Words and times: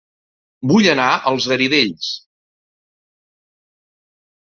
Vull 0.69 0.85
anar 0.93 1.09
a 1.09 1.19
Els 1.31 1.45
Garidells 1.51 2.07